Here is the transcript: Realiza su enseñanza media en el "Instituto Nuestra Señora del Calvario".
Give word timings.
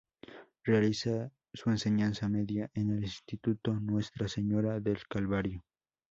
Realiza 0.63 1.31
su 1.53 1.69
enseñanza 1.69 2.27
media 2.27 2.71
en 2.73 2.89
el 2.89 3.03
"Instituto 3.03 3.71
Nuestra 3.79 4.27
Señora 4.27 4.79
del 4.79 4.97
Calvario". 5.07 5.63